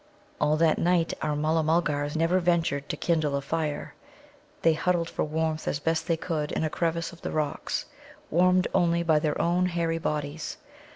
[0.39, 3.93] All that night our Mulla mulgars never ventured to kindle a fire.
[4.63, 7.85] They huddled for warmth as best they could in a crevice of the rocks,
[8.31, 10.57] warmed only by their own hairy bodies.